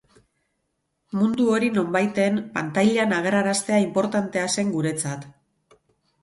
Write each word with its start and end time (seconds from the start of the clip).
Mundu 1.17 1.45
hori 1.57 1.69
nonbaiten, 1.75 2.39
pantailan 2.55 3.13
agerraraztea 3.19 3.79
inportantea 3.89 4.49
zen 4.57 4.73
guretzat. 4.79 5.29